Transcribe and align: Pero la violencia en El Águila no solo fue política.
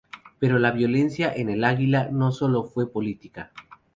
Pero 0.39 0.57
la 0.57 0.71
violencia 0.71 1.31
en 1.31 1.49
El 1.49 1.63
Águila 1.63 2.09
no 2.11 2.31
solo 2.31 2.63
fue 2.63 2.91
política. 2.91 3.51